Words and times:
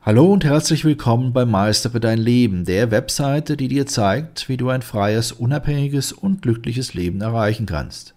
Hallo 0.00 0.32
und 0.32 0.44
herzlich 0.44 0.84
willkommen 0.84 1.32
bei 1.32 1.44
Meistere 1.44 1.98
dein 1.98 2.18
Leben, 2.18 2.64
der 2.64 2.92
Webseite, 2.92 3.56
die 3.56 3.66
dir 3.66 3.84
zeigt, 3.84 4.48
wie 4.48 4.56
du 4.56 4.68
ein 4.68 4.82
freies, 4.82 5.32
unabhängiges 5.32 6.12
und 6.12 6.40
glückliches 6.40 6.94
Leben 6.94 7.20
erreichen 7.20 7.66
kannst. 7.66 8.14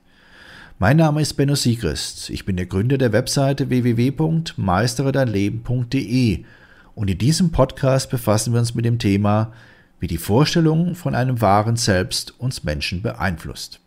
Mein 0.78 0.98
Name 0.98 1.24
ist 1.24 1.34
Benno 1.34 1.56
Siegrist. 1.56 2.30
Ich 2.30 2.46
bin 2.46 2.56
der 2.56 2.68
Gründer 2.68 3.00
der 3.00 3.14
Webseite 3.14 3.70
www.meisteredeinleben.de 3.70 6.44
und 6.94 7.10
in 7.10 7.18
diesem 7.18 7.52
Podcast 7.52 8.12
befassen 8.12 8.54
wir 8.54 8.60
uns 8.60 8.76
mit 8.76 8.86
dem 8.86 9.00
Thema, 9.00 9.52
wie 10.00 10.08
die 10.08 10.20
Vorstellung 10.20 10.94
von 10.94 11.16
einem 11.16 11.42
wahren 11.42 11.78
Selbst 11.78 12.40
uns 12.40 12.64
Menschen 12.64 13.02
beeinflusst. 13.02 13.80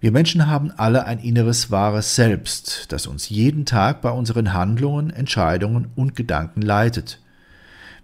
Wir 0.00 0.12
Menschen 0.12 0.46
haben 0.46 0.70
alle 0.76 1.06
ein 1.06 1.18
inneres 1.18 1.72
wahres 1.72 2.14
Selbst, 2.14 2.92
das 2.92 3.08
uns 3.08 3.30
jeden 3.30 3.66
Tag 3.66 4.00
bei 4.00 4.10
unseren 4.10 4.52
Handlungen, 4.52 5.10
Entscheidungen 5.10 5.88
und 5.96 6.14
Gedanken 6.14 6.62
leitet. 6.62 7.20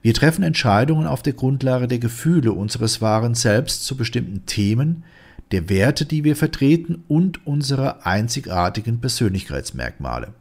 Wir 0.02 0.12
treffen 0.12 0.42
Entscheidungen 0.42 1.06
auf 1.06 1.22
der 1.22 1.34
Grundlage 1.34 1.86
der 1.86 2.00
Gefühle 2.00 2.50
unseres 2.50 3.00
wahren 3.00 3.36
Selbst 3.36 3.84
zu 3.84 3.96
bestimmten 3.96 4.44
Themen, 4.44 5.04
der 5.52 5.68
Werte, 5.68 6.04
die 6.04 6.24
wir 6.24 6.34
vertreten 6.34 7.04
und 7.06 7.46
unserer 7.46 8.04
einzigartigen 8.04 9.00
Persönlichkeitsmerkmale. 9.00 10.34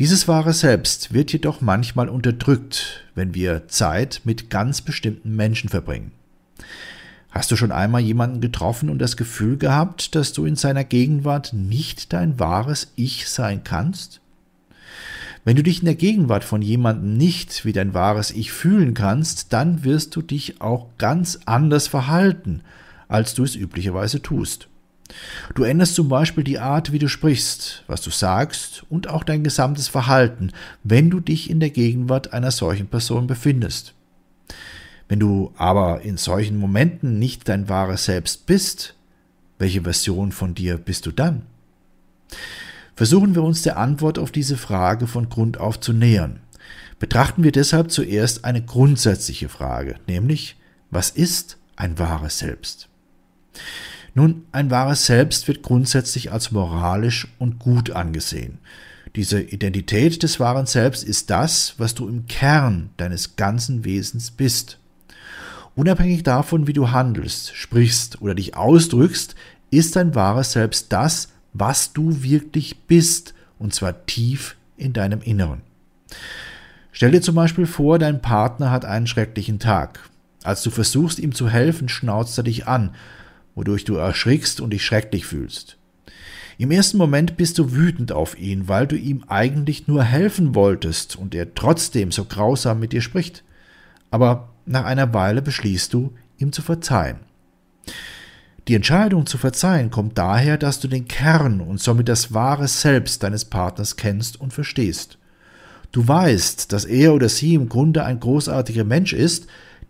Dieses 0.00 0.26
wahre 0.26 0.52
Selbst 0.52 1.14
wird 1.14 1.32
jedoch 1.32 1.60
manchmal 1.60 2.08
unterdrückt, 2.08 3.04
wenn 3.14 3.32
wir 3.32 3.68
Zeit 3.68 4.22
mit 4.24 4.50
ganz 4.50 4.80
bestimmten 4.80 5.36
Menschen 5.36 5.70
verbringen. 5.70 6.10
Hast 7.38 7.52
du 7.52 7.56
schon 7.56 7.70
einmal 7.70 8.00
jemanden 8.00 8.40
getroffen 8.40 8.90
und 8.90 8.98
das 8.98 9.16
Gefühl 9.16 9.58
gehabt, 9.58 10.16
dass 10.16 10.32
du 10.32 10.44
in 10.44 10.56
seiner 10.56 10.82
Gegenwart 10.82 11.52
nicht 11.52 12.12
dein 12.12 12.40
wahres 12.40 12.90
Ich 12.96 13.28
sein 13.28 13.62
kannst? 13.62 14.20
Wenn 15.44 15.54
du 15.54 15.62
dich 15.62 15.78
in 15.78 15.84
der 15.84 15.94
Gegenwart 15.94 16.42
von 16.42 16.62
jemandem 16.62 17.16
nicht 17.16 17.64
wie 17.64 17.72
dein 17.72 17.94
wahres 17.94 18.32
Ich 18.32 18.50
fühlen 18.50 18.92
kannst, 18.92 19.52
dann 19.52 19.84
wirst 19.84 20.16
du 20.16 20.22
dich 20.22 20.60
auch 20.60 20.88
ganz 20.98 21.38
anders 21.46 21.86
verhalten, 21.86 22.62
als 23.06 23.34
du 23.34 23.44
es 23.44 23.54
üblicherweise 23.54 24.20
tust. 24.20 24.66
Du 25.54 25.62
änderst 25.62 25.94
zum 25.94 26.08
Beispiel 26.08 26.42
die 26.42 26.58
Art, 26.58 26.90
wie 26.90 26.98
du 26.98 27.08
sprichst, 27.08 27.84
was 27.86 28.02
du 28.02 28.10
sagst 28.10 28.82
und 28.90 29.08
auch 29.08 29.22
dein 29.22 29.44
gesamtes 29.44 29.86
Verhalten, 29.86 30.50
wenn 30.82 31.08
du 31.08 31.20
dich 31.20 31.50
in 31.50 31.60
der 31.60 31.70
Gegenwart 31.70 32.32
einer 32.32 32.50
solchen 32.50 32.88
Person 32.88 33.28
befindest. 33.28 33.94
Wenn 35.08 35.20
du 35.20 35.52
aber 35.56 36.02
in 36.02 36.16
solchen 36.16 36.58
Momenten 36.58 37.18
nicht 37.18 37.48
dein 37.48 37.68
wahres 37.68 38.04
Selbst 38.04 38.46
bist, 38.46 38.94
welche 39.58 39.82
Version 39.82 40.32
von 40.32 40.54
dir 40.54 40.76
bist 40.76 41.06
du 41.06 41.12
dann? 41.12 41.42
Versuchen 42.94 43.34
wir 43.34 43.42
uns 43.42 43.62
der 43.62 43.78
Antwort 43.78 44.18
auf 44.18 44.30
diese 44.30 44.56
Frage 44.56 45.06
von 45.06 45.28
Grund 45.28 45.58
auf 45.58 45.80
zu 45.80 45.92
nähern. 45.92 46.40
Betrachten 46.98 47.44
wir 47.44 47.52
deshalb 47.52 47.90
zuerst 47.90 48.44
eine 48.44 48.62
grundsätzliche 48.62 49.48
Frage, 49.48 49.96
nämlich, 50.08 50.56
was 50.90 51.10
ist 51.10 51.58
ein 51.76 51.98
wahres 51.98 52.38
Selbst? 52.38 52.88
Nun, 54.14 54.46
ein 54.50 54.70
wahres 54.70 55.06
Selbst 55.06 55.46
wird 55.46 55.62
grundsätzlich 55.62 56.32
als 56.32 56.50
moralisch 56.50 57.28
und 57.38 57.60
gut 57.60 57.90
angesehen. 57.90 58.58
Diese 59.14 59.40
Identität 59.40 60.22
des 60.22 60.40
wahren 60.40 60.66
Selbst 60.66 61.04
ist 61.04 61.30
das, 61.30 61.74
was 61.78 61.94
du 61.94 62.08
im 62.08 62.26
Kern 62.26 62.90
deines 62.96 63.36
ganzen 63.36 63.84
Wesens 63.84 64.32
bist. 64.32 64.78
Unabhängig 65.78 66.24
davon, 66.24 66.66
wie 66.66 66.72
du 66.72 66.90
handelst, 66.90 67.54
sprichst 67.54 68.20
oder 68.20 68.34
dich 68.34 68.56
ausdrückst, 68.56 69.36
ist 69.70 69.94
dein 69.94 70.16
wahres 70.16 70.50
Selbst 70.50 70.92
das, 70.92 71.28
was 71.52 71.92
du 71.92 72.24
wirklich 72.24 72.80
bist, 72.88 73.32
und 73.60 73.72
zwar 73.72 74.04
tief 74.04 74.56
in 74.76 74.92
deinem 74.92 75.20
Inneren. 75.20 75.60
Stell 76.90 77.12
dir 77.12 77.22
zum 77.22 77.36
Beispiel 77.36 77.66
vor, 77.66 78.00
dein 78.00 78.20
Partner 78.20 78.72
hat 78.72 78.84
einen 78.84 79.06
schrecklichen 79.06 79.60
Tag. 79.60 80.00
Als 80.42 80.64
du 80.64 80.70
versuchst, 80.70 81.20
ihm 81.20 81.32
zu 81.32 81.48
helfen, 81.48 81.88
schnauzt 81.88 82.36
er 82.36 82.42
dich 82.42 82.66
an, 82.66 82.90
wodurch 83.54 83.84
du 83.84 83.94
erschrickst 83.94 84.60
und 84.60 84.70
dich 84.70 84.84
schrecklich 84.84 85.26
fühlst. 85.26 85.76
Im 86.58 86.72
ersten 86.72 86.98
Moment 86.98 87.36
bist 87.36 87.56
du 87.56 87.70
wütend 87.70 88.10
auf 88.10 88.36
ihn, 88.36 88.66
weil 88.66 88.88
du 88.88 88.96
ihm 88.96 89.22
eigentlich 89.28 89.86
nur 89.86 90.02
helfen 90.02 90.56
wolltest 90.56 91.14
und 91.14 91.36
er 91.36 91.54
trotzdem 91.54 92.10
so 92.10 92.24
grausam 92.24 92.80
mit 92.80 92.90
dir 92.90 93.00
spricht. 93.00 93.44
Aber 94.10 94.48
nach 94.68 94.84
einer 94.84 95.12
Weile 95.14 95.42
beschließt 95.42 95.92
du, 95.92 96.14
ihm 96.36 96.52
zu 96.52 96.62
verzeihen. 96.62 97.18
Die 98.68 98.74
Entscheidung 98.74 99.24
zu 99.24 99.38
verzeihen 99.38 99.90
kommt 99.90 100.18
daher, 100.18 100.58
dass 100.58 100.78
du 100.78 100.88
den 100.88 101.08
Kern 101.08 101.60
und 101.62 101.80
somit 101.80 102.08
das 102.08 102.34
wahre 102.34 102.68
Selbst 102.68 103.22
deines 103.22 103.46
Partners 103.46 103.96
kennst 103.96 104.38
und 104.38 104.52
verstehst. 104.52 105.18
Du 105.90 106.06
weißt, 106.06 106.70
dass 106.70 106.84
er 106.84 107.14
oder 107.14 107.30
sie 107.30 107.54
im 107.54 107.70
Grunde 107.70 108.04
ein 108.04 108.20
großartiger 108.20 108.84
Mensch 108.84 109.14
ist, 109.14 109.46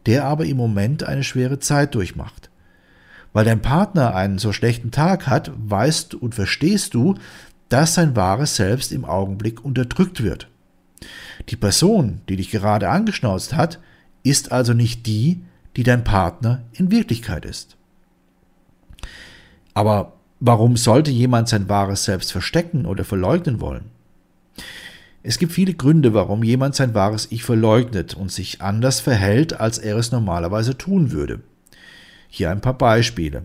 der 0.07 0.25
aber 0.25 0.45
im 0.45 0.57
Moment 0.57 1.03
eine 1.03 1.25
schwere 1.25 1.59
Zeit 1.59 1.97
durchmacht. 1.97 2.51
Weil 3.33 3.45
dein 3.45 3.61
Partner 3.61 4.15
einen 4.15 4.39
so 4.39 4.53
schlechten 4.53 4.93
Tag 4.93 5.27
hat, 5.27 5.51
weißt 5.57 6.15
und 6.15 6.37
verstehst 6.37 6.95
du, 6.95 7.17
dass 7.69 7.95
sein 7.95 8.15
wahres 8.15 8.55
Selbst 8.55 8.93
im 8.93 9.05
Augenblick 9.05 9.65
unterdrückt 9.65 10.23
wird. 10.23 10.49
Die 11.49 11.57
Person, 11.57 12.21
die 12.29 12.37
dich 12.37 12.51
gerade 12.51 12.89
angeschnauzt 12.89 13.55
hat, 13.55 13.81
ist 14.23 14.53
also 14.53 14.75
nicht 14.75 15.07
die, 15.07 15.43
die 15.77 15.83
dein 15.83 16.05
Partner 16.05 16.63
in 16.73 16.91
Wirklichkeit 16.91 17.45
ist. 17.45 17.77
Aber 19.75 20.15
warum 20.41 20.77
sollte 20.77 21.11
jemand 21.11 21.49
sein 21.49 21.69
wahres 21.69 22.05
Selbst 22.05 22.33
verstecken 22.33 22.87
oder 22.87 23.05
verleugnen 23.05 23.61
wollen? 23.61 23.85
Es 25.23 25.39
gibt 25.39 25.53
viele 25.53 25.75
Gründe, 25.75 26.15
warum 26.15 26.43
jemand 26.43 26.75
sein 26.75 26.95
wahres 26.95 27.29
Ich 27.31 27.45
verleugnet 27.45 28.15
und 28.15 28.33
sich 28.33 28.63
anders 28.63 29.01
verhält, 29.01 29.61
als 29.61 29.79
er 29.79 29.97
es 29.97 30.11
normalerweise 30.13 30.77
tun 30.77 31.13
würde. 31.13 31.41
Hier 32.29 32.51
ein 32.51 32.61
paar 32.61 32.79
Beispiele. 32.79 33.43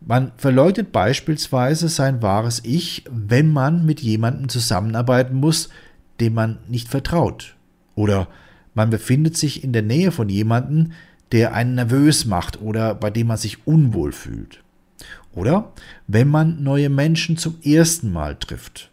Man 0.00 0.32
verleugnet 0.36 0.92
beispielsweise 0.92 1.88
sein 1.88 2.22
wahres 2.22 2.62
Ich, 2.64 3.04
wenn 3.10 3.52
man 3.52 3.84
mit 3.84 4.00
jemandem 4.00 4.48
zusammenarbeiten 4.48 5.34
muss, 5.36 5.68
dem 6.20 6.34
man 6.34 6.58
nicht 6.68 6.88
vertraut. 6.88 7.54
Oder 7.94 8.28
man 8.74 8.90
befindet 8.90 9.36
sich 9.36 9.64
in 9.64 9.72
der 9.72 9.82
Nähe 9.82 10.12
von 10.12 10.28
jemandem, 10.28 10.92
der 11.32 11.54
einen 11.54 11.74
nervös 11.74 12.24
macht 12.24 12.60
oder 12.60 12.94
bei 12.94 13.10
dem 13.10 13.28
man 13.28 13.36
sich 13.36 13.66
unwohl 13.66 14.12
fühlt. 14.12 14.62
Oder 15.34 15.72
wenn 16.06 16.28
man 16.28 16.62
neue 16.62 16.88
Menschen 16.88 17.36
zum 17.36 17.56
ersten 17.62 18.12
Mal 18.12 18.36
trifft. 18.36 18.90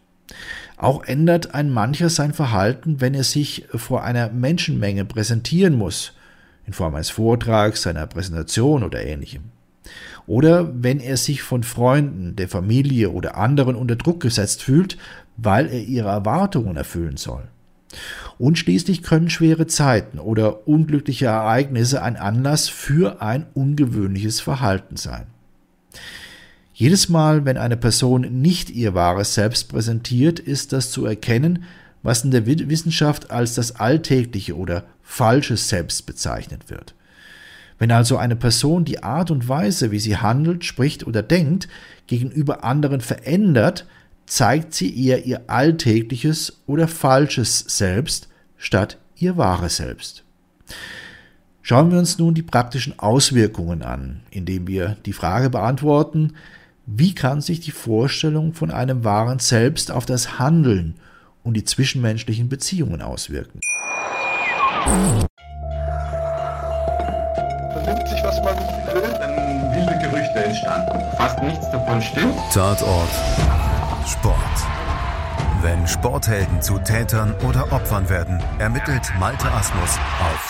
Auch 0.76 1.04
ändert 1.04 1.54
ein 1.54 1.70
mancher 1.70 2.08
sein 2.08 2.32
Verhalten, 2.32 3.00
wenn 3.00 3.14
er 3.14 3.24
sich 3.24 3.66
vor 3.74 4.04
einer 4.04 4.30
Menschenmenge 4.30 5.04
präsentieren 5.04 5.74
muss, 5.74 6.12
in 6.66 6.72
Form 6.72 6.94
eines 6.94 7.10
Vortrags, 7.10 7.82
seiner 7.82 8.06
Präsentation 8.06 8.84
oder 8.84 9.04
ähnlichem. 9.04 9.44
Oder 10.26 10.70
wenn 10.82 11.00
er 11.00 11.16
sich 11.16 11.42
von 11.42 11.62
Freunden, 11.62 12.36
der 12.36 12.48
Familie 12.48 13.10
oder 13.10 13.36
anderen 13.36 13.74
unter 13.74 13.96
Druck 13.96 14.20
gesetzt 14.20 14.62
fühlt, 14.62 14.98
weil 15.36 15.66
er 15.66 15.80
ihre 15.80 16.10
Erwartungen 16.10 16.76
erfüllen 16.76 17.16
soll. 17.16 17.48
Und 18.38 18.58
schließlich 18.58 19.02
können 19.02 19.30
schwere 19.30 19.66
Zeiten 19.66 20.18
oder 20.18 20.68
unglückliche 20.68 21.26
Ereignisse 21.26 22.02
ein 22.02 22.16
Anlass 22.16 22.68
für 22.68 23.22
ein 23.22 23.46
ungewöhnliches 23.54 24.40
Verhalten 24.40 24.96
sein. 24.96 25.26
Jedes 26.74 27.08
Mal, 27.08 27.44
wenn 27.44 27.56
eine 27.56 27.76
Person 27.76 28.40
nicht 28.40 28.70
ihr 28.70 28.94
wahres 28.94 29.34
Selbst 29.34 29.68
präsentiert, 29.68 30.38
ist 30.38 30.72
das 30.72 30.92
zu 30.92 31.06
erkennen, 31.06 31.64
was 32.04 32.22
in 32.22 32.30
der 32.30 32.46
Wissenschaft 32.46 33.32
als 33.32 33.54
das 33.54 33.76
alltägliche 33.76 34.56
oder 34.56 34.84
falsche 35.02 35.56
Selbst 35.56 36.06
bezeichnet 36.06 36.70
wird. 36.70 36.94
Wenn 37.78 37.90
also 37.90 38.16
eine 38.16 38.36
Person 38.36 38.84
die 38.84 39.02
Art 39.02 39.30
und 39.30 39.48
Weise, 39.48 39.90
wie 39.90 39.98
sie 39.98 40.16
handelt, 40.16 40.64
spricht 40.64 41.06
oder 41.06 41.22
denkt, 41.22 41.68
gegenüber 42.06 42.64
anderen 42.64 43.00
verändert, 43.00 43.86
zeigt 44.28 44.74
sie 44.74 45.06
eher 45.06 45.24
ihr 45.24 45.42
alltägliches 45.48 46.60
oder 46.66 46.86
falsches 46.86 47.60
Selbst 47.60 48.28
statt 48.56 48.98
ihr 49.16 49.36
wahres 49.36 49.76
Selbst. 49.76 50.24
Schauen 51.62 51.90
wir 51.90 51.98
uns 51.98 52.18
nun 52.18 52.34
die 52.34 52.42
praktischen 52.42 52.98
Auswirkungen 52.98 53.82
an, 53.82 54.22
indem 54.30 54.66
wir 54.66 54.96
die 55.04 55.12
Frage 55.12 55.50
beantworten, 55.50 56.34
wie 56.86 57.14
kann 57.14 57.42
sich 57.42 57.60
die 57.60 57.72
Vorstellung 57.72 58.54
von 58.54 58.70
einem 58.70 59.04
wahren 59.04 59.38
Selbst 59.38 59.90
auf 59.90 60.06
das 60.06 60.38
Handeln 60.38 60.94
und 61.42 61.54
die 61.54 61.64
zwischenmenschlichen 61.64 62.48
Beziehungen 62.48 63.02
auswirken? 63.02 63.60
Vernimmt 67.72 68.08
sich, 68.08 68.22
was 68.22 68.42
man 68.42 68.56
will, 68.94 69.02
dann 69.02 69.76
wilde 69.76 69.98
Gerüchte 70.08 70.44
entstanden. 70.44 70.98
Fast 71.18 71.42
nichts 71.42 71.70
davon 71.70 72.00
stimmt. 72.00 72.34
Tatort 72.54 73.10
Sport. 74.08 74.38
Wenn 75.60 75.86
Sporthelden 75.86 76.62
zu 76.62 76.78
Tätern 76.78 77.34
oder 77.46 77.70
Opfern 77.72 78.08
werden, 78.08 78.42
ermittelt 78.58 79.12
Malte 79.18 79.50
Asmus 79.52 79.98
auf 80.20 80.48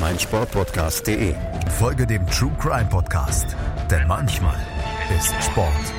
meinsportpodcast.de. 0.00 1.34
Folge 1.78 2.06
dem 2.06 2.26
True 2.26 2.52
Crime 2.58 2.88
Podcast, 2.88 3.54
denn 3.90 4.08
manchmal 4.08 4.56
ist 5.16 5.34
Sport 5.44 5.92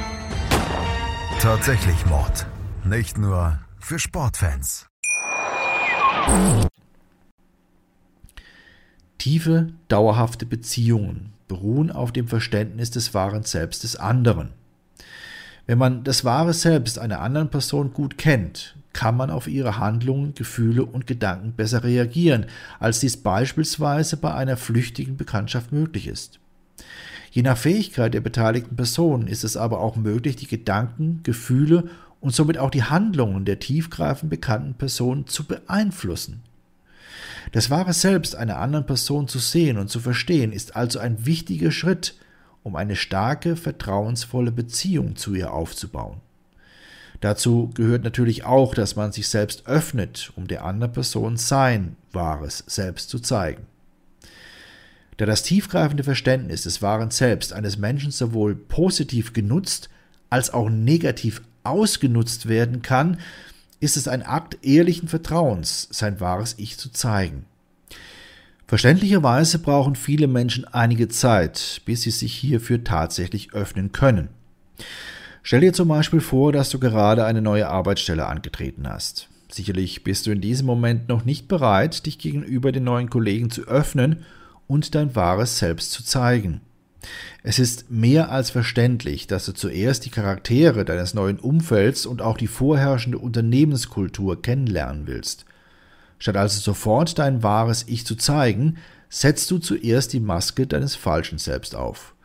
tatsächlich 1.39 2.05
Mord. 2.05 2.47
Nicht 2.85 3.17
nur 3.17 3.59
für 3.77 3.99
Sportfans. 3.99 4.87
Tiefe, 9.17 9.73
dauerhafte 9.89 10.45
Beziehungen 10.45 11.33
beruhen 11.49 11.91
auf 11.91 12.11
dem 12.13 12.27
Verständnis 12.29 12.91
des 12.91 13.13
wahren 13.13 13.43
Selbst 13.43 13.83
des 13.83 13.97
anderen. 13.97 14.53
Wenn 15.65 15.77
man 15.77 16.03
das 16.03 16.25
wahre 16.25 16.53
Selbst 16.53 16.99
einer 16.99 17.21
anderen 17.21 17.49
Person 17.49 17.93
gut 17.93 18.17
kennt, 18.17 18.75
kann 18.91 19.15
man 19.15 19.29
auf 19.29 19.47
ihre 19.47 19.79
Handlungen, 19.79 20.35
Gefühle 20.35 20.85
und 20.85 21.07
Gedanken 21.07 21.53
besser 21.53 21.83
reagieren, 21.83 22.45
als 22.79 22.99
dies 22.99 23.17
beispielsweise 23.17 24.17
bei 24.17 24.33
einer 24.33 24.57
flüchtigen 24.57 25.17
Bekanntschaft 25.17 25.71
möglich 25.71 26.07
ist. 26.07 26.39
Je 27.31 27.41
nach 27.41 27.57
Fähigkeit 27.57 28.13
der 28.13 28.21
beteiligten 28.21 28.75
Person 28.75 29.27
ist 29.27 29.43
es 29.43 29.57
aber 29.57 29.79
auch 29.79 29.95
möglich, 29.95 30.35
die 30.35 30.47
Gedanken, 30.47 31.21
Gefühle 31.23 31.89
und 32.19 32.35
somit 32.35 32.57
auch 32.59 32.69
die 32.69 32.83
Handlungen 32.83 33.45
der 33.45 33.59
tiefgreifend 33.59 34.29
bekannten 34.29 34.75
Person 34.75 35.25
zu 35.27 35.45
beeinflussen. 35.45 36.43
Das 37.51 37.69
wahre 37.69 37.93
Selbst 37.93 38.35
einer 38.35 38.59
anderen 38.59 38.85
Person 38.85 39.27
zu 39.27 39.39
sehen 39.39 39.77
und 39.77 39.89
zu 39.89 39.99
verstehen, 39.99 40.51
ist 40.51 40.75
also 40.75 40.99
ein 40.99 41.25
wichtiger 41.25 41.71
Schritt, 41.71 42.15
um 42.63 42.75
eine 42.75 42.95
starke, 42.95 43.55
vertrauensvolle 43.55 44.51
Beziehung 44.51 45.15
zu 45.15 45.35
ihr 45.35 45.53
aufzubauen. 45.53 46.21
Dazu 47.19 47.69
gehört 47.73 48.03
natürlich 48.03 48.43
auch, 48.43 48.73
dass 48.73 48.95
man 48.95 49.11
sich 49.11 49.27
selbst 49.27 49.67
öffnet, 49.67 50.31
um 50.35 50.47
der 50.47 50.65
anderen 50.65 50.91
Person 50.91 51.37
sein 51.37 51.95
wahres 52.11 52.63
Selbst 52.67 53.09
zu 53.09 53.19
zeigen. 53.19 53.65
Da 55.17 55.25
das 55.25 55.43
tiefgreifende 55.43 56.03
Verständnis 56.03 56.63
des 56.63 56.81
wahren 56.81 57.11
Selbst 57.11 57.53
eines 57.53 57.77
Menschen 57.77 58.11
sowohl 58.11 58.55
positiv 58.55 59.31
genutzt 59.31 59.89
als 60.29 60.49
auch 60.51 60.69
negativ 60.69 61.41
ausgenutzt 61.63 62.47
werden 62.47 62.81
kann, 62.81 63.19
ist 63.79 63.95
es 63.95 64.07
ein 64.07 64.23
Akt 64.23 64.57
ehrlichen 64.63 65.07
Vertrauens, 65.07 65.87
sein 65.91 66.19
wahres 66.19 66.55
Ich 66.57 66.77
zu 66.77 66.89
zeigen. 66.89 67.45
Verständlicherweise 68.73 69.59
brauchen 69.59 69.95
viele 69.95 70.25
Menschen 70.25 70.65
einige 70.65 71.07
Zeit, 71.07 71.83
bis 71.85 72.01
sie 72.01 72.09
sich 72.09 72.33
hierfür 72.33 72.83
tatsächlich 72.83 73.53
öffnen 73.53 73.91
können. 73.91 74.29
Stell 75.43 75.61
dir 75.61 75.73
zum 75.73 75.89
Beispiel 75.89 76.21
vor, 76.21 76.51
dass 76.51 76.71
du 76.71 76.79
gerade 76.79 77.23
eine 77.23 77.43
neue 77.43 77.69
Arbeitsstelle 77.69 78.25
angetreten 78.25 78.89
hast. 78.89 79.29
Sicherlich 79.51 80.03
bist 80.03 80.25
du 80.25 80.31
in 80.31 80.41
diesem 80.41 80.65
Moment 80.65 81.07
noch 81.07 81.23
nicht 81.23 81.47
bereit, 81.47 82.07
dich 82.07 82.17
gegenüber 82.17 82.71
den 82.71 82.85
neuen 82.85 83.11
Kollegen 83.11 83.51
zu 83.51 83.61
öffnen 83.67 84.25
und 84.65 84.95
dein 84.95 85.15
wahres 85.15 85.59
Selbst 85.59 85.91
zu 85.91 86.03
zeigen. 86.03 86.61
Es 87.43 87.59
ist 87.59 87.91
mehr 87.91 88.31
als 88.31 88.49
verständlich, 88.49 89.27
dass 89.27 89.45
du 89.45 89.51
zuerst 89.51 90.03
die 90.03 90.09
Charaktere 90.09 90.83
deines 90.83 91.13
neuen 91.13 91.37
Umfelds 91.37 92.07
und 92.07 92.23
auch 92.23 92.37
die 92.37 92.47
vorherrschende 92.47 93.19
Unternehmenskultur 93.19 94.41
kennenlernen 94.41 95.05
willst. 95.05 95.45
Statt 96.19 96.37
also 96.37 96.59
sofort 96.59 97.19
dein 97.19 97.43
wahres 97.43 97.85
Ich 97.87 98.05
zu 98.05 98.15
zeigen, 98.15 98.77
setzt 99.09 99.51
du 99.51 99.59
zuerst 99.59 100.13
die 100.13 100.19
Maske 100.19 100.65
deines 100.65 100.95
falschen 100.95 101.37
Selbst 101.37 101.75
auf. 101.75 102.15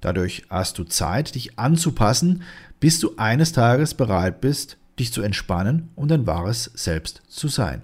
Dadurch 0.00 0.44
hast 0.50 0.78
du 0.78 0.84
Zeit, 0.84 1.34
dich 1.34 1.58
anzupassen, 1.58 2.42
bis 2.80 3.00
du 3.00 3.16
eines 3.16 3.52
Tages 3.52 3.94
bereit 3.94 4.40
bist, 4.40 4.76
dich 4.98 5.12
zu 5.12 5.22
entspannen 5.22 5.88
und 5.96 6.10
dein 6.10 6.26
wahres 6.26 6.70
Selbst 6.74 7.22
zu 7.28 7.48
sein. 7.48 7.82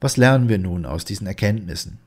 Was 0.00 0.16
lernen 0.16 0.48
wir 0.48 0.58
nun 0.58 0.86
aus 0.86 1.04
diesen 1.04 1.26
Erkenntnissen? 1.26 1.98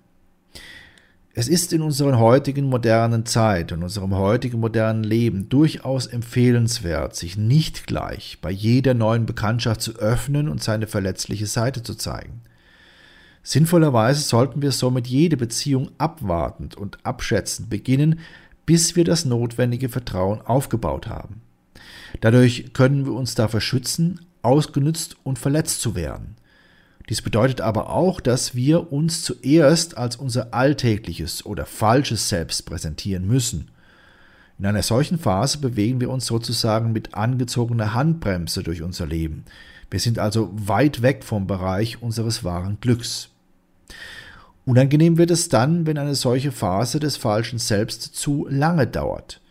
Es 1.35 1.47
ist 1.47 1.73
in 1.73 1.81
unserer 1.81 2.19
heutigen 2.19 2.65
modernen 2.65 3.25
Zeit 3.25 3.71
und 3.71 3.81
unserem 3.81 4.13
heutigen 4.13 4.59
modernen 4.59 5.03
Leben 5.03 5.49
durchaus 5.49 6.05
empfehlenswert, 6.05 7.15
sich 7.15 7.37
nicht 7.37 7.87
gleich 7.87 8.37
bei 8.39 8.51
jeder 8.51 8.93
neuen 8.93 9.25
Bekanntschaft 9.25 9.81
zu 9.81 9.95
öffnen 9.95 10.47
und 10.47 10.61
seine 10.61 10.85
verletzliche 10.85 11.47
Seite 11.47 11.81
zu 11.81 11.95
zeigen. 11.95 12.41
Sinnvollerweise 13.41 14.21
sollten 14.21 14.61
wir 14.61 14.71
somit 14.71 15.07
jede 15.07 15.35
Beziehung 15.35 15.89
abwartend 15.97 16.75
und 16.75 17.03
abschätzend 17.03 17.67
beginnen, 17.67 18.19
bis 18.67 18.95
wir 18.95 19.03
das 19.03 19.25
notwendige 19.25 19.89
Vertrauen 19.89 20.39
aufgebaut 20.39 21.07
haben. 21.07 21.41
Dadurch 22.21 22.73
können 22.73 23.07
wir 23.07 23.13
uns 23.13 23.33
davor 23.33 23.59
schützen, 23.59 24.21
ausgenützt 24.43 25.17
und 25.23 25.39
verletzt 25.39 25.81
zu 25.81 25.95
werden. 25.95 26.35
Dies 27.09 27.21
bedeutet 27.21 27.61
aber 27.61 27.89
auch, 27.89 28.21
dass 28.21 28.55
wir 28.55 28.93
uns 28.93 29.23
zuerst 29.23 29.97
als 29.97 30.15
unser 30.15 30.53
alltägliches 30.53 31.45
oder 31.45 31.65
falsches 31.65 32.29
Selbst 32.29 32.65
präsentieren 32.65 33.27
müssen. 33.27 33.69
In 34.57 34.65
einer 34.65 34.83
solchen 34.83 35.19
Phase 35.19 35.57
bewegen 35.57 35.99
wir 35.99 36.09
uns 36.09 36.25
sozusagen 36.25 36.93
mit 36.93 37.15
angezogener 37.15 37.93
Handbremse 37.93 38.63
durch 38.63 38.81
unser 38.81 39.05
Leben. 39.05 39.43
Wir 39.89 39.99
sind 39.99 40.19
also 40.19 40.51
weit 40.53 41.01
weg 41.01 41.23
vom 41.23 41.47
Bereich 41.47 42.01
unseres 42.01 42.43
wahren 42.43 42.77
Glücks. 42.79 43.29
Unangenehm 44.65 45.17
wird 45.17 45.31
es 45.31 45.49
dann, 45.49 45.85
wenn 45.85 45.97
eine 45.97 46.15
solche 46.15 46.53
Phase 46.53 46.99
des 46.99 47.17
falschen 47.17 47.59
Selbst 47.59 48.15
zu 48.15 48.47
lange 48.49 48.87
dauert. 48.87 49.41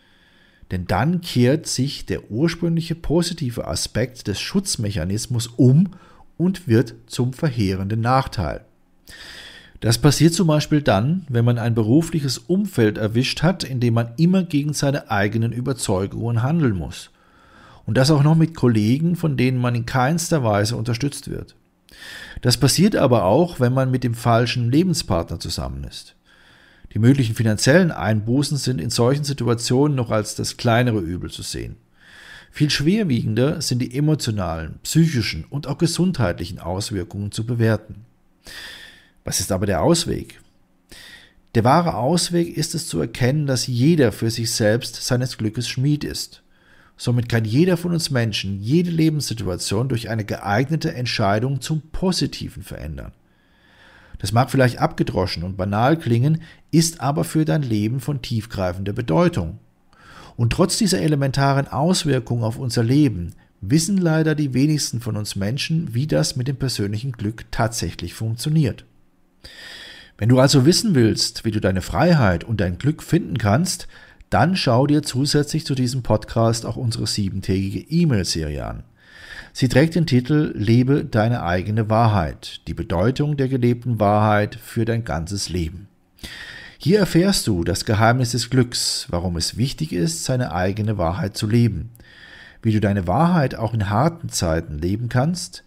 Denn 0.70 0.86
dann 0.86 1.20
kehrt 1.20 1.66
sich 1.66 2.06
der 2.06 2.30
ursprüngliche 2.30 2.94
positive 2.94 3.68
Aspekt 3.68 4.26
des 4.26 4.40
Schutzmechanismus 4.40 5.48
um 5.48 5.90
und 6.42 6.66
wird 6.66 6.94
zum 7.06 7.32
verheerenden 7.32 8.00
Nachteil. 8.00 8.64
Das 9.80 9.98
passiert 9.98 10.34
zum 10.34 10.46
Beispiel 10.46 10.82
dann, 10.82 11.24
wenn 11.28 11.44
man 11.44 11.58
ein 11.58 11.74
berufliches 11.74 12.38
Umfeld 12.38 12.98
erwischt 12.98 13.42
hat, 13.42 13.64
in 13.64 13.80
dem 13.80 13.94
man 13.94 14.12
immer 14.16 14.42
gegen 14.44 14.74
seine 14.74 15.10
eigenen 15.10 15.52
Überzeugungen 15.52 16.42
handeln 16.42 16.76
muss. 16.76 17.10
Und 17.84 17.96
das 17.96 18.10
auch 18.10 18.22
noch 18.22 18.36
mit 18.36 18.54
Kollegen, 18.54 19.16
von 19.16 19.36
denen 19.36 19.58
man 19.58 19.74
in 19.74 19.86
keinster 19.86 20.44
Weise 20.44 20.76
unterstützt 20.76 21.28
wird. 21.28 21.56
Das 22.42 22.56
passiert 22.56 22.94
aber 22.94 23.24
auch, 23.24 23.58
wenn 23.58 23.72
man 23.72 23.90
mit 23.90 24.04
dem 24.04 24.14
falschen 24.14 24.70
Lebenspartner 24.70 25.40
zusammen 25.40 25.84
ist. 25.84 26.14
Die 26.94 26.98
möglichen 26.98 27.34
finanziellen 27.34 27.90
Einbußen 27.90 28.56
sind 28.56 28.80
in 28.80 28.90
solchen 28.90 29.24
Situationen 29.24 29.96
noch 29.96 30.10
als 30.10 30.34
das 30.34 30.56
kleinere 30.56 31.00
Übel 31.00 31.30
zu 31.30 31.42
sehen. 31.42 31.76
Viel 32.54 32.68
schwerwiegender 32.68 33.62
sind 33.62 33.78
die 33.78 33.96
emotionalen, 33.96 34.78
psychischen 34.82 35.44
und 35.48 35.66
auch 35.66 35.78
gesundheitlichen 35.78 36.58
Auswirkungen 36.58 37.32
zu 37.32 37.46
bewerten. 37.46 38.04
Was 39.24 39.40
ist 39.40 39.50
aber 39.50 39.64
der 39.64 39.80
Ausweg? 39.82 40.38
Der 41.54 41.64
wahre 41.64 41.94
Ausweg 41.94 42.54
ist 42.54 42.74
es 42.74 42.88
zu 42.88 43.00
erkennen, 43.00 43.46
dass 43.46 43.66
jeder 43.66 44.12
für 44.12 44.30
sich 44.30 44.50
selbst 44.50 44.96
seines 44.96 45.38
Glückes 45.38 45.66
Schmied 45.66 46.04
ist. 46.04 46.42
Somit 46.98 47.30
kann 47.30 47.46
jeder 47.46 47.78
von 47.78 47.92
uns 47.92 48.10
Menschen 48.10 48.60
jede 48.60 48.90
Lebenssituation 48.90 49.88
durch 49.88 50.10
eine 50.10 50.26
geeignete 50.26 50.92
Entscheidung 50.92 51.62
zum 51.62 51.80
Positiven 51.90 52.62
verändern. 52.62 53.12
Das 54.18 54.32
mag 54.32 54.50
vielleicht 54.50 54.78
abgedroschen 54.78 55.42
und 55.42 55.56
banal 55.56 55.98
klingen, 55.98 56.42
ist 56.70 57.00
aber 57.00 57.24
für 57.24 57.46
dein 57.46 57.62
Leben 57.62 57.98
von 57.98 58.20
tiefgreifender 58.20 58.92
Bedeutung. 58.92 59.58
Und 60.36 60.52
trotz 60.52 60.78
dieser 60.78 61.00
elementaren 61.00 61.68
Auswirkungen 61.68 62.44
auf 62.44 62.58
unser 62.58 62.82
Leben 62.82 63.34
wissen 63.60 63.96
leider 63.96 64.34
die 64.34 64.54
wenigsten 64.54 65.00
von 65.00 65.16
uns 65.16 65.36
Menschen, 65.36 65.94
wie 65.94 66.06
das 66.06 66.36
mit 66.36 66.48
dem 66.48 66.56
persönlichen 66.56 67.12
Glück 67.12 67.44
tatsächlich 67.50 68.14
funktioniert. 68.14 68.84
Wenn 70.18 70.28
du 70.28 70.38
also 70.38 70.66
wissen 70.66 70.94
willst, 70.94 71.44
wie 71.44 71.50
du 71.50 71.60
deine 71.60 71.82
Freiheit 71.82 72.44
und 72.44 72.60
dein 72.60 72.78
Glück 72.78 73.02
finden 73.02 73.38
kannst, 73.38 73.88
dann 74.30 74.56
schau 74.56 74.86
dir 74.86 75.02
zusätzlich 75.02 75.66
zu 75.66 75.74
diesem 75.74 76.02
Podcast 76.02 76.64
auch 76.64 76.76
unsere 76.76 77.06
siebentägige 77.06 77.80
E-Mail-Serie 77.80 78.64
an. 78.64 78.84
Sie 79.52 79.68
trägt 79.68 79.94
den 79.94 80.06
Titel 80.06 80.52
Lebe 80.56 81.04
deine 81.04 81.42
eigene 81.42 81.90
Wahrheit, 81.90 82.62
die 82.66 82.74
Bedeutung 82.74 83.36
der 83.36 83.48
gelebten 83.48 84.00
Wahrheit 84.00 84.54
für 84.54 84.84
dein 84.84 85.04
ganzes 85.04 85.50
Leben. 85.50 85.88
Hier 86.84 86.98
erfährst 86.98 87.46
du 87.46 87.62
das 87.62 87.84
Geheimnis 87.84 88.32
des 88.32 88.50
Glücks, 88.50 89.06
warum 89.08 89.36
es 89.36 89.56
wichtig 89.56 89.92
ist, 89.92 90.24
seine 90.24 90.52
eigene 90.52 90.98
Wahrheit 90.98 91.36
zu 91.36 91.46
leben, 91.46 91.90
wie 92.60 92.72
du 92.72 92.80
deine 92.80 93.06
Wahrheit 93.06 93.54
auch 93.54 93.72
in 93.72 93.88
harten 93.88 94.30
Zeiten 94.30 94.80
leben 94.80 95.08
kannst, 95.08 95.62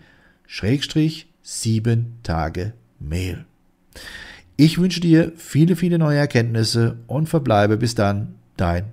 Schrägstrich 0.47 1.33
7 1.41 2.19
Tage 2.23 2.75
Mail. 2.99 3.47
Ich 4.59 4.77
wünsche 4.77 5.01
dir 5.01 5.33
viele, 5.37 5.77
viele 5.77 5.99
neue 5.99 6.19
Erkenntnisse 6.19 6.99
und 7.07 7.31
verbleibe 7.31 7.79
bis 7.79 7.95
dann 7.95 8.35
dein 8.59 8.93